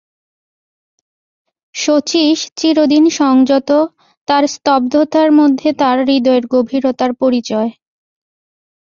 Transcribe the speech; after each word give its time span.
শচীশ 1.75 2.39
চিরদিন 2.57 3.05
সংযত, 3.11 3.69
তার 4.27 4.43
স্তব্ধতার 4.47 5.29
মধ্যে 5.31 5.69
তার 5.73 5.97
হৃদয়ের 6.05 6.43
গভীরতার 6.47 7.11
পরিচয়। 7.13 7.69